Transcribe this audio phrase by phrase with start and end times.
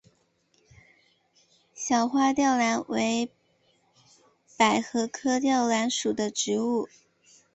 [1.75, 3.31] 小花吊兰为
[4.57, 6.89] 百合科吊兰属的植物。